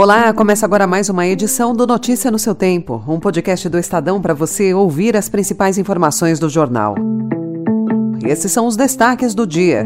Olá, 0.00 0.32
começa 0.32 0.64
agora 0.64 0.86
mais 0.86 1.08
uma 1.08 1.26
edição 1.26 1.74
do 1.74 1.84
Notícia 1.84 2.30
no 2.30 2.38
seu 2.38 2.54
Tempo, 2.54 3.02
um 3.08 3.18
podcast 3.18 3.68
do 3.68 3.76
Estadão 3.76 4.22
para 4.22 4.32
você 4.32 4.72
ouvir 4.72 5.16
as 5.16 5.28
principais 5.28 5.76
informações 5.76 6.38
do 6.38 6.48
jornal. 6.48 6.94
Esses 8.24 8.52
são 8.52 8.68
os 8.68 8.76
destaques 8.76 9.34
do 9.34 9.44
dia. 9.44 9.84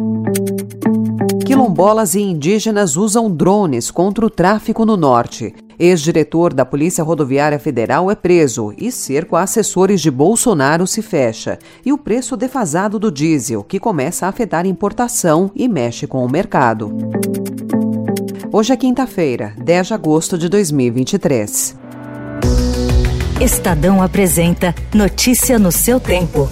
Quilombolas 1.47 2.15
e 2.15 2.21
indígenas 2.21 2.95
usam 2.95 3.31
drones 3.31 3.91
contra 3.91 4.27
o 4.27 4.29
tráfico 4.29 4.85
no 4.85 4.99
norte. 4.99 5.55
Ex-diretor 5.79 6.53
da 6.53 6.67
Polícia 6.67 7.03
Rodoviária 7.03 7.59
Federal 7.59 8.11
é 8.11 8.15
preso 8.15 8.75
e 8.77 8.93
cerco 8.93 9.35
a 9.35 9.41
assessores 9.41 10.03
de 10.03 10.11
Bolsonaro 10.11 10.87
se 10.87 11.01
fecha. 11.01 11.59
E 11.87 11.91
o 11.91 11.97
preço 11.97 12.37
defasado 12.37 12.99
do 12.99 13.11
diesel, 13.11 13.65
que 13.65 13.81
começa 13.81 14.27
a 14.27 14.29
afetar 14.29 14.67
importação 14.67 15.51
e 15.55 15.67
mexe 15.67 16.07
com 16.07 16.23
o 16.23 16.31
mercado. 16.31 16.95
Hoje 18.55 18.71
é 18.71 18.77
quinta-feira, 18.77 19.55
10 19.57 19.87
de 19.87 19.95
agosto 19.95 20.37
de 20.37 20.47
2023. 20.47 21.75
Estadão 23.41 24.03
apresenta 24.03 24.75
Notícia 24.93 25.59
no 25.59 25.73
seu 25.73 25.99
tempo. 25.99 26.51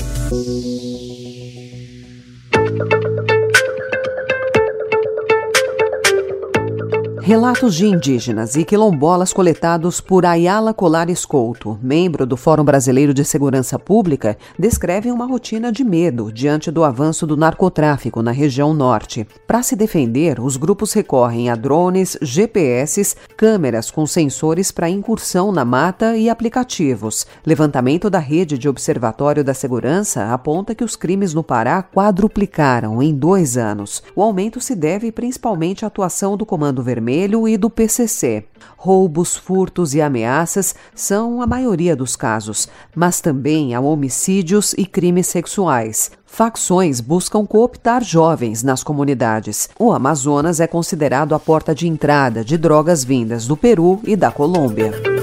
Relatos 7.30 7.76
de 7.76 7.86
indígenas 7.86 8.56
e 8.56 8.64
quilombolas 8.64 9.32
coletados 9.32 10.00
por 10.00 10.26
Ayala 10.26 10.74
Colares 10.74 11.24
Couto, 11.24 11.78
membro 11.80 12.26
do 12.26 12.36
Fórum 12.36 12.64
Brasileiro 12.64 13.14
de 13.14 13.24
Segurança 13.24 13.78
Pública, 13.78 14.36
descrevem 14.58 15.12
uma 15.12 15.26
rotina 15.26 15.70
de 15.70 15.84
medo 15.84 16.32
diante 16.32 16.72
do 16.72 16.82
avanço 16.82 17.28
do 17.28 17.36
narcotráfico 17.36 18.20
na 18.20 18.32
região 18.32 18.74
norte. 18.74 19.24
Para 19.46 19.62
se 19.62 19.76
defender, 19.76 20.40
os 20.40 20.56
grupos 20.56 20.92
recorrem 20.92 21.48
a 21.48 21.54
drones, 21.54 22.18
GPS, 22.20 23.14
câmeras 23.36 23.92
com 23.92 24.04
sensores 24.08 24.72
para 24.72 24.90
incursão 24.90 25.52
na 25.52 25.64
mata 25.64 26.16
e 26.16 26.28
aplicativos. 26.28 27.28
Levantamento 27.46 28.10
da 28.10 28.18
rede 28.18 28.58
de 28.58 28.68
observatório 28.68 29.44
da 29.44 29.54
segurança 29.54 30.34
aponta 30.34 30.74
que 30.74 30.82
os 30.82 30.96
crimes 30.96 31.32
no 31.32 31.44
Pará 31.44 31.80
quadruplicaram 31.80 33.00
em 33.00 33.14
dois 33.14 33.56
anos. 33.56 34.02
O 34.16 34.22
aumento 34.24 34.60
se 34.60 34.74
deve 34.74 35.12
principalmente 35.12 35.84
à 35.84 35.86
atuação 35.86 36.36
do 36.36 36.44
Comando 36.44 36.82
Vermelho 36.82 37.19
Vermelho 37.20 37.46
e 37.46 37.58
do 37.58 37.68
PCC. 37.68 38.44
Roubos, 38.76 39.36
furtos 39.36 39.94
e 39.94 40.00
ameaças 40.00 40.74
são 40.94 41.42
a 41.42 41.46
maioria 41.46 41.94
dos 41.94 42.16
casos, 42.16 42.66
mas 42.94 43.20
também 43.20 43.74
há 43.74 43.80
homicídios 43.80 44.74
e 44.78 44.86
crimes 44.86 45.26
sexuais. 45.26 46.10
Facções 46.24 47.00
buscam 47.00 47.44
cooptar 47.44 48.02
jovens 48.02 48.62
nas 48.62 48.82
comunidades. 48.82 49.68
O 49.78 49.92
Amazonas 49.92 50.60
é 50.60 50.66
considerado 50.66 51.34
a 51.34 51.38
porta 51.38 51.74
de 51.74 51.86
entrada 51.86 52.42
de 52.42 52.56
drogas 52.56 53.04
vindas 53.04 53.46
do 53.46 53.56
Peru 53.56 54.00
e 54.04 54.16
da 54.16 54.30
Colômbia. 54.30 55.19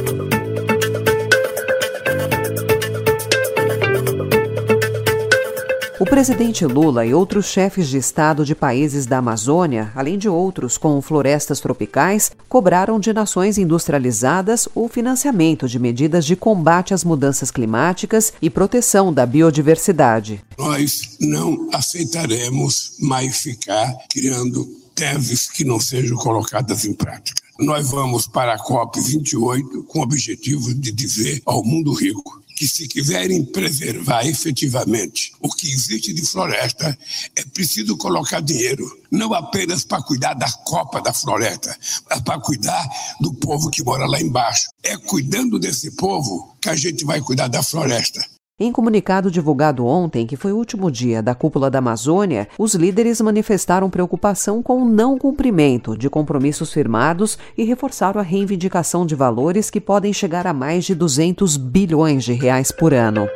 O 6.00 6.06
presidente 6.06 6.64
Lula 6.64 7.08
e 7.08 7.14
outros 7.14 7.48
chefes 7.48 7.88
de 7.88 7.98
Estado 7.98 8.46
de 8.46 8.54
países 8.54 9.08
da 9.08 9.18
Amazônia, 9.18 9.92
além 9.96 10.16
de 10.16 10.30
outros 10.30 10.78
com 10.78 11.02
florestas 11.02 11.60
tropicais, 11.60 12.32
cobraram 12.48 13.00
de 13.00 13.12
nações 13.12 13.58
industrializadas 13.58 14.70
o 14.76 14.88
financiamento 14.88 15.68
de 15.68 15.80
medidas 15.80 16.24
de 16.24 16.36
combate 16.36 16.94
às 16.94 17.04
mudanças 17.04 17.50
climáticas 17.50 18.32
e 18.40 18.48
proteção 18.48 19.12
da 19.12 19.26
biodiversidade. 19.26 20.40
Nós 20.56 21.18
não 21.20 21.68
aceitaremos 21.74 22.98
mais 23.00 23.38
ficar 23.38 23.92
criando 24.08 24.68
teses 24.94 25.50
que 25.50 25.66
não 25.66 25.80
sejam 25.80 26.16
colocadas 26.16 26.86
em 26.86 26.94
prática. 26.94 27.42
Nós 27.58 27.90
vamos 27.90 28.28
para 28.28 28.54
a 28.54 28.64
COP28 28.64 29.86
com 29.88 30.00
o 30.00 30.04
objetivo 30.04 30.76
de 30.76 30.92
dizer 30.92 31.42
ao 31.44 31.64
mundo 31.64 31.92
rico 31.92 32.40
que 32.58 32.68
se 32.68 32.88
quiserem 32.88 33.46
preservar 33.46 34.26
efetivamente 34.26 35.32
o 35.40 35.48
que 35.48 35.72
existe 35.72 36.12
de 36.12 36.26
floresta, 36.26 36.98
é 37.36 37.44
preciso 37.46 37.96
colocar 37.96 38.40
dinheiro, 38.40 38.84
não 39.12 39.32
apenas 39.32 39.86
para 39.86 40.02
cuidar 40.02 40.34
da 40.34 40.52
copa 40.66 41.00
da 41.00 41.14
floresta, 41.14 41.78
mas 42.10 42.20
para 42.22 42.42
cuidar 42.42 42.84
do 43.22 43.32
povo 43.36 43.70
que 43.70 43.84
mora 43.84 44.08
lá 44.08 44.20
embaixo. 44.20 44.70
É 44.82 44.98
cuidando 44.98 45.60
desse 45.60 45.92
povo 45.92 46.58
que 46.60 46.70
a 46.70 46.76
gente 46.76 47.06
vai 47.06 47.22
cuidar 47.22 47.48
da 47.48 47.62
floresta. 47.62 48.26
Em 48.60 48.72
comunicado 48.72 49.30
divulgado 49.30 49.86
ontem, 49.86 50.26
que 50.26 50.36
foi 50.36 50.52
o 50.52 50.58
último 50.58 50.90
dia 50.90 51.22
da 51.22 51.36
cúpula 51.36 51.70
da 51.70 51.78
Amazônia, 51.78 52.48
os 52.58 52.74
líderes 52.74 53.22
manifestaram 53.22 53.88
preocupação 53.88 54.64
com 54.64 54.82
o 54.82 54.90
não 54.90 55.16
cumprimento 55.16 55.96
de 55.96 56.10
compromissos 56.10 56.74
firmados 56.74 57.38
e 57.56 57.64
reforçaram 57.64 58.20
a 58.20 58.24
reivindicação 58.24 59.06
de 59.06 59.14
valores 59.14 59.70
que 59.70 59.80
podem 59.80 60.12
chegar 60.12 60.48
a 60.48 60.54
mais 60.54 60.86
de 60.86 60.96
200 60.96 61.56
bilhões 61.56 62.24
de 62.24 62.34
reais 62.34 62.72
por 62.72 62.96
ano. 62.96 63.28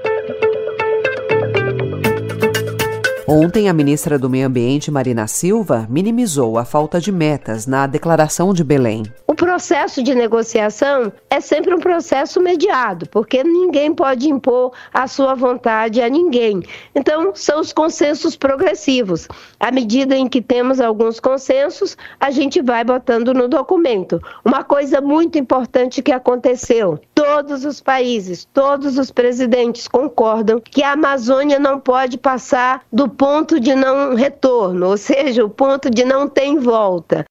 Ontem, 3.28 3.70
a 3.70 3.74
ministra 3.74 4.18
do 4.18 4.28
Meio 4.28 4.48
Ambiente, 4.48 4.90
Marina 4.90 5.28
Silva, 5.28 5.86
minimizou 5.88 6.58
a 6.58 6.66
falta 6.66 7.00
de 7.00 7.12
metas 7.12 7.68
na 7.68 7.86
Declaração 7.86 8.56
de 8.56 8.64
Belém. 8.64 9.04
Processo 9.42 10.04
de 10.04 10.14
negociação 10.14 11.12
é 11.28 11.40
sempre 11.40 11.74
um 11.74 11.80
processo 11.80 12.40
mediado, 12.40 13.10
porque 13.10 13.44
ninguém 13.44 13.92
pode 13.92 14.30
impor 14.30 14.72
a 14.94 15.08
sua 15.08 15.34
vontade 15.34 16.00
a 16.00 16.08
ninguém. 16.08 16.62
Então, 16.94 17.32
são 17.34 17.60
os 17.60 17.74
consensos 17.74 18.36
progressivos. 18.36 19.28
À 19.60 19.72
medida 19.72 20.16
em 20.16 20.30
que 20.30 20.44
temos 20.44 20.80
alguns 20.80 21.20
consensos, 21.20 21.98
a 22.20 22.30
gente 22.30 22.62
vai 22.62 22.84
botando 22.84 23.34
no 23.34 23.48
documento. 23.48 24.22
Uma 24.46 24.64
coisa 24.64 25.02
muito 25.02 25.40
importante 25.40 26.04
que 26.04 26.12
aconteceu: 26.12 27.00
todos 27.16 27.66
os 27.66 27.82
países, 27.82 28.48
todos 28.54 29.00
os 29.00 29.10
presidentes 29.10 29.88
concordam 29.88 30.62
que 30.62 30.84
a 30.84 30.92
Amazônia 30.92 31.58
não 31.58 31.80
pode 31.80 32.20
passar 32.20 32.84
do 32.94 33.10
ponto 33.10 33.60
de 33.60 33.74
não 33.74 34.14
retorno, 34.14 34.90
ou 34.90 34.98
seja, 34.98 35.44
o 35.44 35.50
ponto 35.50 35.90
de 35.90 36.06
não 36.06 36.28
tem 36.28 36.60
volta. 36.60 37.26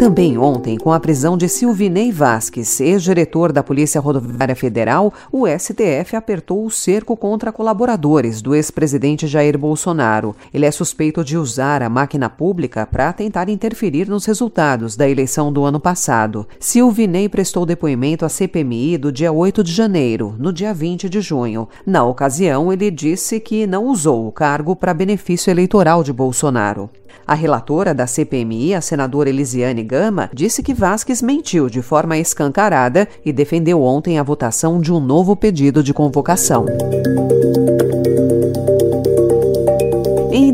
Também 0.00 0.38
ontem, 0.38 0.78
com 0.78 0.90
a 0.94 0.98
prisão 0.98 1.36
de 1.36 1.46
Silvinei 1.46 2.10
Vasques, 2.10 2.80
ex-diretor 2.80 3.52
da 3.52 3.62
Polícia 3.62 4.00
Rodoviária 4.00 4.56
Federal, 4.56 5.12
o 5.30 5.46
STF 5.46 6.16
apertou 6.16 6.64
o 6.64 6.70
cerco 6.70 7.14
contra 7.14 7.52
colaboradores 7.52 8.40
do 8.40 8.54
ex-presidente 8.54 9.26
Jair 9.26 9.58
Bolsonaro. 9.58 10.34
Ele 10.54 10.64
é 10.64 10.70
suspeito 10.70 11.22
de 11.22 11.36
usar 11.36 11.82
a 11.82 11.90
máquina 11.90 12.30
pública 12.30 12.86
para 12.86 13.12
tentar 13.12 13.50
interferir 13.50 14.08
nos 14.08 14.24
resultados 14.24 14.96
da 14.96 15.06
eleição 15.06 15.52
do 15.52 15.64
ano 15.64 15.78
passado. 15.78 16.48
Silvinei 16.58 17.28
prestou 17.28 17.66
depoimento 17.66 18.24
à 18.24 18.30
CPMI 18.30 18.96
do 18.96 19.12
dia 19.12 19.30
8 19.30 19.62
de 19.62 19.70
janeiro, 19.70 20.34
no 20.38 20.50
dia 20.50 20.72
20 20.72 21.10
de 21.10 21.20
junho. 21.20 21.68
Na 21.84 22.06
ocasião, 22.06 22.72
ele 22.72 22.90
disse 22.90 23.38
que 23.38 23.66
não 23.66 23.84
usou 23.84 24.26
o 24.26 24.32
cargo 24.32 24.74
para 24.74 24.94
benefício 24.94 25.50
eleitoral 25.50 26.02
de 26.02 26.10
Bolsonaro. 26.10 26.88
A 27.26 27.34
relatora 27.34 27.94
da 27.94 28.06
CPMI, 28.06 28.74
a 28.74 28.80
senadora 28.80 29.28
Elisiane 29.28 29.82
Gama, 29.82 30.30
disse 30.32 30.62
que 30.62 30.74
Vasques 30.74 31.22
mentiu 31.22 31.68
de 31.68 31.82
forma 31.82 32.18
escancarada 32.18 33.08
e 33.24 33.32
defendeu 33.32 33.82
ontem 33.82 34.18
a 34.18 34.22
votação 34.22 34.80
de 34.80 34.92
um 34.92 35.00
novo 35.00 35.36
pedido 35.36 35.82
de 35.82 35.94
convocação. 35.94 36.66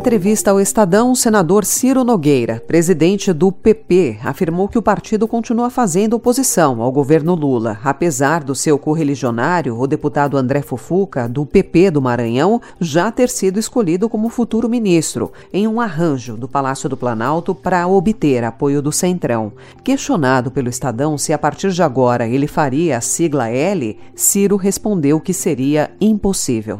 Entrevista 0.06 0.53
ao 0.53 0.61
Estadão, 0.61 1.11
o 1.11 1.17
senador 1.17 1.65
Ciro 1.65 2.05
Nogueira, 2.05 2.62
presidente 2.65 3.33
do 3.33 3.50
PP, 3.50 4.19
afirmou 4.22 4.69
que 4.69 4.78
o 4.78 4.83
partido 4.83 5.27
continua 5.27 5.69
fazendo 5.69 6.15
oposição 6.15 6.81
ao 6.81 6.93
governo 6.93 7.34
Lula. 7.34 7.81
Apesar 7.83 8.44
do 8.44 8.55
seu 8.55 8.78
correligionário, 8.78 9.77
o 9.77 9.84
deputado 9.84 10.37
André 10.37 10.62
Fufuca, 10.62 11.28
do 11.28 11.44
PP 11.44 11.91
do 11.91 12.00
Maranhão, 12.00 12.62
já 12.81 13.11
ter 13.11 13.29
sido 13.29 13.58
escolhido 13.58 14.08
como 14.08 14.29
futuro 14.29 14.69
ministro, 14.69 15.32
em 15.53 15.67
um 15.67 15.81
arranjo 15.81 16.37
do 16.37 16.47
Palácio 16.47 16.88
do 16.88 16.97
Planalto 16.97 17.52
para 17.52 17.88
obter 17.88 18.44
apoio 18.44 18.81
do 18.81 18.93
Centrão. 18.93 19.55
Questionado 19.82 20.52
pelo 20.52 20.69
Estadão 20.69 21.19
se 21.19 21.32
a 21.32 21.38
partir 21.38 21.73
de 21.73 21.82
agora 21.82 22.29
ele 22.29 22.47
faria 22.47 22.99
a 22.99 23.00
sigla 23.00 23.49
L, 23.49 23.99
Ciro 24.14 24.55
respondeu 24.55 25.19
que 25.19 25.32
seria 25.32 25.91
impossível. 26.00 26.79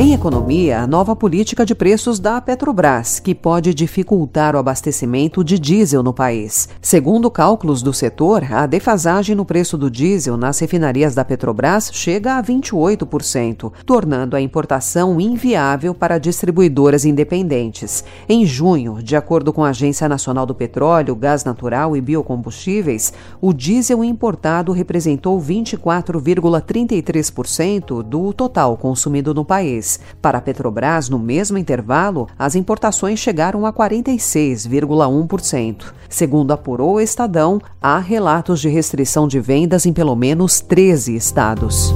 Em 0.00 0.14
economia, 0.14 0.82
a 0.82 0.86
nova 0.86 1.16
política 1.16 1.66
de 1.66 1.74
preços 1.74 2.20
da 2.20 2.40
Petrobras, 2.40 3.18
que 3.18 3.34
pode 3.34 3.74
dificultar 3.74 4.54
o 4.54 4.58
abastecimento 4.58 5.42
de 5.42 5.58
diesel 5.58 6.04
no 6.04 6.12
país. 6.12 6.68
Segundo 6.80 7.28
cálculos 7.28 7.82
do 7.82 7.92
setor, 7.92 8.44
a 8.48 8.64
defasagem 8.64 9.34
no 9.34 9.44
preço 9.44 9.76
do 9.76 9.90
diesel 9.90 10.36
nas 10.36 10.60
refinarias 10.60 11.16
da 11.16 11.24
Petrobras 11.24 11.90
chega 11.92 12.38
a 12.38 12.42
28%, 12.42 13.72
tornando 13.84 14.36
a 14.36 14.40
importação 14.40 15.20
inviável 15.20 15.92
para 15.92 16.18
distribuidoras 16.18 17.04
independentes. 17.04 18.04
Em 18.28 18.46
junho, 18.46 19.02
de 19.02 19.16
acordo 19.16 19.52
com 19.52 19.64
a 19.64 19.70
Agência 19.70 20.08
Nacional 20.08 20.46
do 20.46 20.54
Petróleo, 20.54 21.16
Gás 21.16 21.42
Natural 21.42 21.96
e 21.96 22.00
Biocombustíveis, 22.00 23.12
o 23.40 23.52
diesel 23.52 24.04
importado 24.04 24.70
representou 24.70 25.42
24,33% 25.42 28.00
do 28.04 28.32
total 28.32 28.76
consumido 28.76 29.34
no 29.34 29.44
país. 29.44 29.87
Para 30.20 30.38
a 30.38 30.40
Petrobras, 30.40 31.08
no 31.08 31.18
mesmo 31.18 31.56
intervalo, 31.56 32.28
as 32.38 32.54
importações 32.54 33.18
chegaram 33.18 33.64
a 33.64 33.72
46,1%. 33.72 35.94
Segundo 36.08 36.52
apurou 36.52 36.94
o 36.94 37.00
Estadão, 37.00 37.60
há 37.80 37.98
relatos 37.98 38.60
de 38.60 38.68
restrição 38.68 39.28
de 39.28 39.40
vendas 39.40 39.86
em 39.86 39.92
pelo 39.92 40.16
menos 40.16 40.60
13 40.60 41.16
estados. 41.16 41.92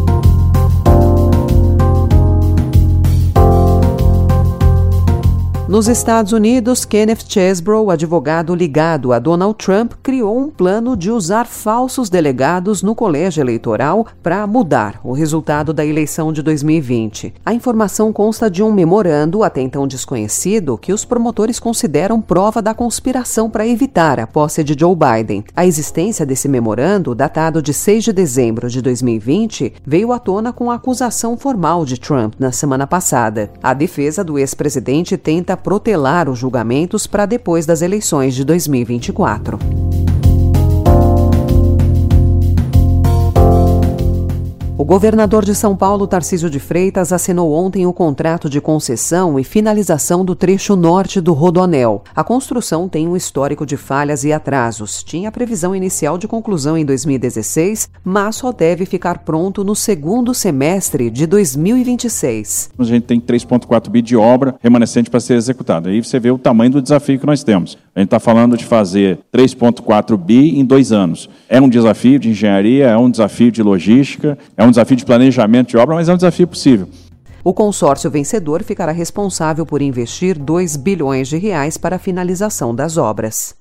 Nos 5.72 5.88
Estados 5.88 6.32
Unidos, 6.32 6.84
Kenneth 6.84 7.24
Chesbrough, 7.26 7.90
advogado 7.90 8.54
ligado 8.54 9.10
a 9.10 9.19
Donald 9.19 9.54
Trump, 9.54 9.94
criou 10.02 10.38
um 10.38 10.50
plano 10.50 10.94
de 10.94 11.10
usar 11.10 11.46
falsos 11.46 12.10
delegados 12.10 12.82
no 12.82 12.94
colégio 12.94 13.40
eleitoral 13.40 14.06
para 14.22 14.46
mudar 14.46 15.00
o 15.02 15.14
resultado 15.14 15.72
da 15.72 15.82
eleição 15.82 16.30
de 16.30 16.42
2020. 16.42 17.32
A 17.42 17.54
informação 17.54 18.12
consta 18.12 18.50
de 18.50 18.62
um 18.62 18.70
memorando, 18.70 19.42
até 19.42 19.62
então 19.62 19.86
desconhecido, 19.86 20.76
que 20.76 20.92
os 20.92 21.06
promotores 21.06 21.58
consideram 21.58 22.20
prova 22.20 22.60
da 22.60 22.74
conspiração 22.74 23.48
para 23.48 23.66
evitar 23.66 24.20
a 24.20 24.26
posse 24.26 24.62
de 24.62 24.76
Joe 24.78 24.94
Biden. 24.94 25.42
A 25.56 25.64
existência 25.64 26.26
desse 26.26 26.48
memorando, 26.48 27.14
datado 27.14 27.62
de 27.62 27.72
6 27.72 28.04
de 28.04 28.12
dezembro 28.12 28.69
de 28.69 28.82
2020, 28.82 29.72
veio 29.86 30.12
à 30.12 30.19
tona 30.19 30.52
com 30.52 30.70
a 30.70 30.74
acusação 30.74 31.34
formal 31.34 31.86
de 31.86 31.98
Trump 31.98 32.34
na 32.38 32.52
semana 32.52 32.86
passada. 32.86 33.50
A 33.62 33.72
defesa 33.72 34.22
do 34.22 34.38
ex-presidente 34.38 35.16
tenta 35.16 35.61
protelar 35.62 36.28
os 36.28 36.38
julgamentos 36.38 37.06
para 37.06 37.26
depois 37.26 37.64
das 37.64 37.82
eleições 37.82 38.34
de 38.34 38.44
2024. 38.44 39.91
O 44.82 44.84
governador 44.84 45.44
de 45.44 45.55
São 45.55 45.76
Paulo, 45.76 46.08
Tarcísio 46.08 46.50
de 46.50 46.58
Freitas, 46.58 47.12
assinou 47.12 47.52
ontem 47.52 47.87
o 47.87 47.93
contrato 47.93 48.50
de 48.50 48.61
concessão 48.61 49.38
e 49.38 49.44
finalização 49.44 50.25
do 50.25 50.34
trecho 50.34 50.75
norte 50.75 51.20
do 51.20 51.32
Rodoanel. 51.32 52.02
A 52.12 52.25
construção 52.25 52.88
tem 52.88 53.06
um 53.06 53.17
histórico 53.17 53.64
de 53.64 53.76
falhas 53.76 54.25
e 54.25 54.32
atrasos. 54.32 55.05
Tinha 55.05 55.31
previsão 55.31 55.73
inicial 55.73 56.19
de 56.19 56.26
conclusão 56.26 56.76
em 56.76 56.84
2016, 56.84 57.90
mas 58.02 58.34
só 58.34 58.50
deve 58.50 58.84
ficar 58.84 59.19
pronto 59.19 59.62
no 59.62 59.76
segundo 59.76 60.34
semestre 60.34 61.11
de 61.11 61.29
2026. 61.29 62.70
A 62.76 62.82
gente 62.82 63.05
tem 63.05 63.20
3,4 63.20 63.88
bi 63.88 64.02
de 64.02 64.17
obra 64.17 64.56
remanescente 64.61 65.08
para 65.08 65.20
ser 65.20 65.34
executada. 65.34 65.90
Aí 65.90 66.02
você 66.02 66.19
vê 66.19 66.32
o 66.32 66.38
tamanho 66.38 66.73
do 66.73 66.82
desafio 66.82 67.20
que 67.20 67.26
nós 67.26 67.44
temos. 67.44 67.79
A 67.94 68.00
gente 68.00 68.06
está 68.06 68.18
falando 68.18 68.56
de 68.56 68.64
fazer 68.64 69.18
3,4 69.30 70.16
bi 70.16 70.58
em 70.58 70.64
dois 70.64 70.92
anos. 70.92 71.28
É 71.46 71.60
um 71.60 71.68
desafio 71.68 72.18
de 72.18 72.30
engenharia, 72.30 72.86
é 72.86 72.96
um 72.96 73.10
desafio 73.10 73.52
de 73.52 73.62
logística, 73.62 74.38
é 74.56 74.64
um 74.64 74.70
desafio 74.70 74.96
de 74.96 75.04
planejamento 75.04 75.68
de 75.68 75.76
obra, 75.76 75.96
mas 75.96 76.08
é 76.08 76.14
um 76.14 76.16
desafio 76.16 76.46
possível. 76.46 76.88
O 77.44 77.52
consórcio 77.52 78.10
vencedor 78.10 78.62
ficará 78.62 78.92
responsável 78.92 79.66
por 79.66 79.82
investir 79.82 80.38
2 80.38 80.76
bilhões 80.76 81.28
de 81.28 81.36
reais 81.36 81.76
para 81.76 81.96
a 81.96 81.98
finalização 81.98 82.74
das 82.74 82.96
obras. 82.96 83.54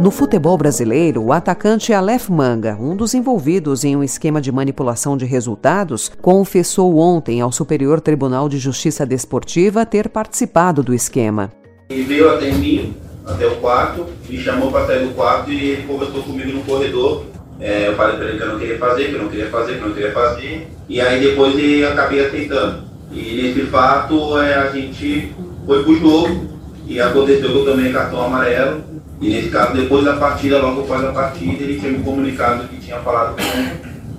No 0.00 0.12
futebol 0.12 0.56
brasileiro, 0.56 1.24
o 1.24 1.32
atacante 1.32 1.92
Aleph 1.92 2.28
Manga, 2.28 2.78
um 2.80 2.94
dos 2.94 3.14
envolvidos 3.14 3.82
em 3.82 3.96
um 3.96 4.04
esquema 4.04 4.40
de 4.40 4.52
manipulação 4.52 5.16
de 5.16 5.24
resultados, 5.24 6.08
confessou 6.22 6.98
ontem 6.98 7.40
ao 7.40 7.50
Superior 7.50 8.00
Tribunal 8.00 8.48
de 8.48 8.58
Justiça 8.58 9.04
Desportiva 9.04 9.84
ter 9.84 10.08
participado 10.08 10.84
do 10.84 10.94
esquema. 10.94 11.50
Ele 11.90 12.04
veio 12.04 12.30
até 12.30 12.52
mim, 12.52 12.94
até 13.26 13.48
o 13.48 13.56
quarto, 13.56 14.06
me 14.28 14.38
chamou 14.38 14.70
para 14.70 14.86
sair 14.86 15.04
do 15.04 15.14
quarto 15.14 15.50
e 15.50 15.70
ele 15.70 15.82
conversou 15.82 16.22
comigo 16.22 16.52
no 16.52 16.62
corredor. 16.62 17.24
É, 17.58 17.88
eu 17.88 17.96
falei 17.96 18.18
para 18.18 18.26
ele 18.28 18.38
que 18.38 18.44
eu 18.44 18.52
não 18.52 18.58
queria 18.60 18.78
fazer, 18.78 19.08
que 19.08 19.14
eu 19.14 19.22
não 19.22 19.28
queria 19.28 19.50
fazer, 19.50 19.72
que 19.74 19.80
eu 19.80 19.88
não 19.88 19.94
queria 19.94 20.12
fazer. 20.12 20.68
E 20.88 21.00
aí 21.00 21.20
depois 21.20 21.58
ele 21.58 21.84
acabei 21.84 22.24
aceitando. 22.24 22.84
E 23.10 23.42
nesse 23.42 23.62
fato 23.66 24.38
é, 24.38 24.54
a 24.54 24.70
gente 24.70 25.34
foi 25.66 25.82
pro 25.82 25.98
jogo 25.98 26.46
e 26.86 27.00
aconteceu 27.00 27.50
que 27.50 27.68
eu 27.68 27.92
cartão 27.92 28.22
amarelo 28.22 28.97
e 29.20 29.28
nesse 29.30 29.48
caso, 29.48 29.74
depois 29.74 30.04
da 30.04 30.16
partida, 30.16 30.60
logo 30.60 30.82
após 30.82 31.04
a 31.04 31.12
partida, 31.12 31.62
ele 31.62 31.78
tinha 31.78 31.92
me 31.92 32.04
comunicado 32.04 32.68
que 32.68 32.76
tinha 32.76 32.98
falado 33.00 33.36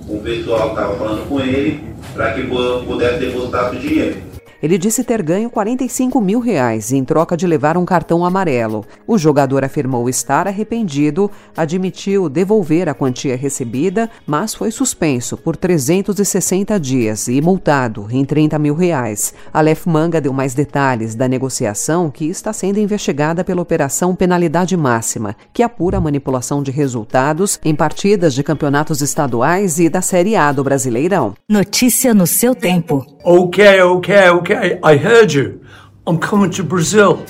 com, 0.06 0.16
o 0.16 0.20
pessoal 0.20 0.70
que 0.70 0.74
estava 0.74 0.96
falando 0.96 1.28
com 1.28 1.40
ele 1.40 1.82
para 2.12 2.32
que 2.32 2.42
pudesse 2.42 3.18
depositar 3.18 3.72
o 3.72 3.76
dinheiro. 3.76 4.29
Ele 4.62 4.76
disse 4.76 5.02
ter 5.02 5.22
ganho 5.22 5.48
45 5.48 6.20
mil 6.20 6.38
reais 6.38 6.92
em 6.92 7.04
troca 7.04 7.36
de 7.36 7.46
levar 7.46 7.76
um 7.76 7.84
cartão 7.84 8.24
amarelo. 8.24 8.84
O 9.06 9.16
jogador 9.16 9.64
afirmou 9.64 10.08
estar 10.08 10.46
arrependido, 10.46 11.30
admitiu 11.56 12.28
devolver 12.28 12.88
a 12.88 12.94
quantia 12.94 13.36
recebida, 13.36 14.10
mas 14.26 14.54
foi 14.54 14.70
suspenso 14.70 15.36
por 15.36 15.56
360 15.56 16.78
dias 16.78 17.26
e 17.28 17.40
multado 17.40 18.06
em 18.10 18.24
30 18.24 18.58
mil 18.58 18.74
reais. 18.74 19.32
Aleph 19.52 19.86
Manga 19.86 20.20
deu 20.20 20.32
mais 20.32 20.52
detalhes 20.52 21.14
da 21.14 21.26
negociação 21.26 22.10
que 22.10 22.26
está 22.26 22.52
sendo 22.52 22.78
investigada 22.78 23.42
pela 23.42 23.62
Operação 23.62 24.14
Penalidade 24.14 24.76
Máxima, 24.76 25.34
que 25.52 25.62
apura 25.62 25.96
a 25.96 26.00
manipulação 26.00 26.62
de 26.62 26.70
resultados 26.70 27.58
em 27.64 27.74
partidas 27.74 28.34
de 28.34 28.42
campeonatos 28.42 29.00
estaduais 29.00 29.78
e 29.78 29.88
da 29.88 30.02
Série 30.02 30.36
A 30.36 30.52
do 30.52 30.62
Brasileirão. 30.62 31.34
Notícia 31.48 32.12
no 32.12 32.26
seu 32.26 32.54
tempo. 32.54 33.06
Ok, 33.24 33.82
ok, 33.82 34.30
ok. 34.30 34.49
Okay, 34.50 34.80
I 34.82 34.96
heard 34.96 35.32
you. 35.32 35.64
I'm 36.06 36.18
coming 36.18 36.50
to 36.52 36.64
Brazil. 36.64 37.24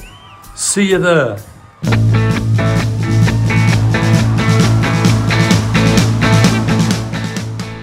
See 0.55 0.91
you 0.91 0.99
there. 0.99 1.39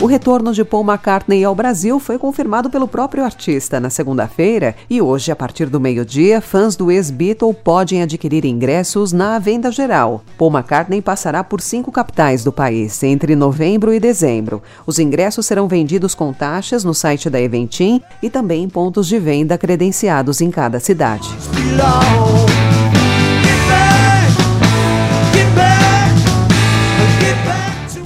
O 0.08 0.10
retorno 0.10 0.54
de 0.54 0.64
Paul 0.64 0.86
McCartney 0.86 1.44
ao 1.44 1.54
Brasil 1.54 2.00
foi 2.00 2.18
confirmado 2.18 2.70
pelo 2.70 2.88
próprio 2.88 3.26
artista 3.26 3.78
na 3.78 3.90
segunda-feira 3.90 4.74
e 4.90 5.02
hoje, 5.02 5.34
a 5.34 5.36
partir 5.36 5.66
do 5.66 5.82
meio-dia, 5.82 6.40
fãs 6.40 6.78
do 6.78 6.90
ex-Beatle 6.90 7.54
podem 7.54 8.02
adquirir 8.02 8.46
ingressos 8.46 9.12
na 9.12 9.38
venda 9.38 9.70
geral. 9.70 10.24
Paul 10.38 10.50
McCartney 10.50 11.02
passará 11.02 11.44
por 11.44 11.60
cinco 11.60 11.92
capitais 11.92 12.42
do 12.42 12.54
país 12.54 13.04
entre 13.04 13.36
novembro 13.36 13.94
e 13.94 14.00
dezembro. 14.00 14.64
Os 14.86 14.98
ingressos 14.98 15.46
serão 15.46 15.68
vendidos 15.68 16.16
com 16.16 16.32
taxas 16.32 16.86
no 16.86 16.94
site 16.94 17.30
da 17.30 17.42
Eventim 17.42 18.02
e 18.24 18.30
também 18.30 18.64
em 18.64 18.70
pontos 18.70 19.08
de 19.08 19.20
venda 19.20 19.58
credenciados 19.58 20.40
em 20.40 20.50
cada 20.50 20.80
cidade. 20.80 21.28